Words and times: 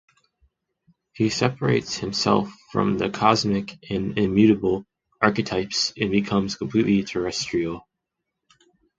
He 1.13 1.29
separates 1.29 1.95
himself 1.95 2.49
from 2.71 2.97
the 2.97 3.11
cosmic 3.11 3.77
and 3.91 4.17
immutable 4.17 4.83
archetypes 5.21 5.93
and 5.95 6.09
becomes 6.09 6.55
completely 6.55 7.03
terrestrial. 7.03 7.87